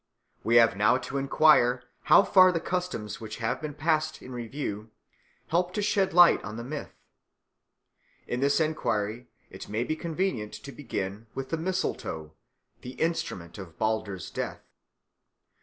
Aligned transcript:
We 0.43 0.55
have 0.55 0.75
now 0.75 0.97
to 0.97 1.19
enquire 1.19 1.83
how 2.05 2.23
far 2.23 2.51
the 2.51 2.59
customs 2.59 3.21
which 3.21 3.37
have 3.37 3.61
been 3.61 3.75
passed 3.75 4.19
in 4.19 4.31
review 4.31 4.89
help 5.49 5.73
to 5.75 5.81
shed 5.83 6.11
light 6.11 6.43
on 6.43 6.57
the 6.57 6.63
myth. 6.63 6.95
In 8.27 8.39
this 8.39 8.59
enquiry 8.59 9.27
it 9.51 9.69
may 9.69 9.83
be 9.83 9.95
convenient 9.95 10.53
to 10.53 10.71
begin 10.71 11.27
with 11.35 11.49
the 11.49 11.57
mistletoe, 11.57 12.33
the 12.81 12.93
instrument 12.93 13.59
of 13.59 13.77
Balder's 13.77 14.31
death. 14.31 14.63